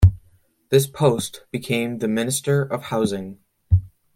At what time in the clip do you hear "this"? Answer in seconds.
0.69-0.87